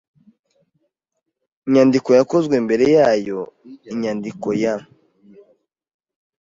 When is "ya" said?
4.61-4.75